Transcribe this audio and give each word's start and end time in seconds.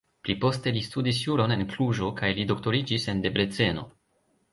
Pli 0.27 0.35
poste 0.43 0.71
li 0.77 0.79
studis 0.85 1.19
juron 1.25 1.53
en 1.55 1.61
Kluĵo 1.73 2.07
kaj 2.21 2.31
li 2.39 2.45
doktoriĝis 2.53 3.07
en 3.15 3.21
Debreceno. 3.27 3.85